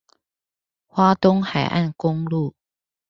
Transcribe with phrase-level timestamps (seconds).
[0.87, 2.55] 花東海岸公路